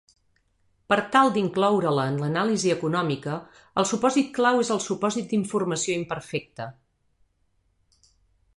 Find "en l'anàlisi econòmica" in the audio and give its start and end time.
2.13-3.35